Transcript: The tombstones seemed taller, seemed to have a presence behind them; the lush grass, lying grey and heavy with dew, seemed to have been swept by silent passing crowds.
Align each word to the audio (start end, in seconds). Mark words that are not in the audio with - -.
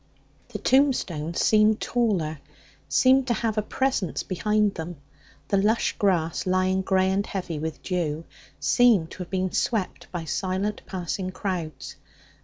The 0.47 0.57
tombstones 0.57 1.39
seemed 1.39 1.79
taller, 1.79 2.39
seemed 2.89 3.27
to 3.27 3.35
have 3.35 3.55
a 3.55 3.61
presence 3.61 4.23
behind 4.23 4.73
them; 4.73 4.97
the 5.49 5.57
lush 5.57 5.95
grass, 5.99 6.47
lying 6.47 6.81
grey 6.81 7.11
and 7.11 7.23
heavy 7.23 7.59
with 7.59 7.83
dew, 7.83 8.25
seemed 8.59 9.11
to 9.11 9.17
have 9.19 9.29
been 9.29 9.51
swept 9.51 10.11
by 10.11 10.25
silent 10.25 10.81
passing 10.87 11.29
crowds. 11.29 11.97